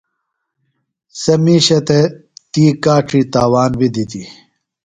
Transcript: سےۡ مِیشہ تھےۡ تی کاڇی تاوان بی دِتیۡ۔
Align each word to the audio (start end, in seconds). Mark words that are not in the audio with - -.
سےۡ 1.21 1.39
مِیشہ 1.43 1.79
تھےۡ 1.87 2.05
تی 2.51 2.65
کاڇی 2.83 3.21
تاوان 3.33 3.71
بی 3.79 3.87
دِتیۡ۔ 3.93 4.27